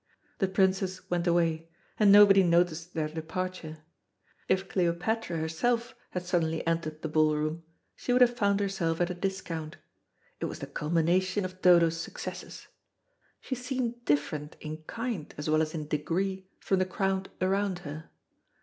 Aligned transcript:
The 0.39 0.47
princes 0.47 1.07
went 1.11 1.27
away, 1.27 1.69
and 1.99 2.11
nobody 2.11 2.41
noticed 2.41 2.95
their 2.95 3.07
departure. 3.07 3.83
If 4.49 4.67
Cleopatra 4.67 5.37
herself 5.37 5.93
had 6.09 6.23
suddenly 6.25 6.65
entered 6.65 7.03
the 7.03 7.07
ballroom, 7.07 7.61
she 7.95 8.11
would 8.11 8.23
have 8.23 8.35
found 8.35 8.59
herself 8.61 8.99
at 8.99 9.11
a 9.11 9.13
discount. 9.13 9.77
It 10.39 10.45
was 10.45 10.57
the 10.57 10.65
culmination 10.65 11.45
of 11.45 11.61
Dodo's 11.61 11.97
successes. 11.97 12.67
She 13.41 13.53
seemed 13.53 14.03
different 14.05 14.55
in 14.59 14.77
kind, 14.85 15.31
as 15.37 15.51
well 15.51 15.61
as 15.61 15.75
in 15.75 15.87
degree, 15.87 16.47
from 16.59 16.79
the 16.79 16.85
crowd 16.87 17.29
around 17.39 17.77
her. 17.85 18.09